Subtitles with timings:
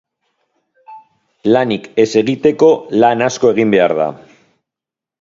[1.51, 2.73] Lanik ez egiteko
[3.05, 4.13] lan asko egin behar da.